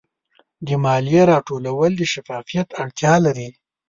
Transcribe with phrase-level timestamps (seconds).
[0.67, 3.49] د مالیې راټولول د شفافیت اړتیا لري.